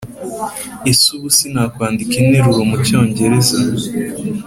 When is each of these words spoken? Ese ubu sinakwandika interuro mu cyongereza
Ese 0.91 1.05
ubu 1.15 1.27
sinakwandika 1.37 2.13
interuro 2.21 2.61
mu 2.69 2.77
cyongereza 2.85 3.57